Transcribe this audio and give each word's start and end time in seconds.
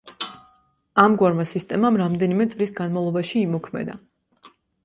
ამგვარმა 1.03 1.45
სისტემამ 1.51 1.99
რამდენიმე 2.03 2.47
წლის 2.55 2.75
განმავლობაში 2.81 3.39
იმოქმედა. 3.49 4.01